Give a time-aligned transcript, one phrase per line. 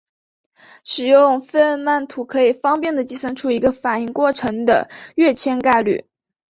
[0.83, 6.07] 使用费恩曼图可以方便地计算出一个反应过程的跃迁概率。